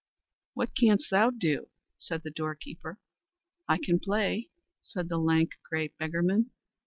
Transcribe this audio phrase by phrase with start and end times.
[0.55, 1.67] "What canst thou do?"
[1.99, 2.97] said the doorkeeper.
[3.67, 4.49] "I can play,"
[4.81, 6.49] said the lank, grey beggarman.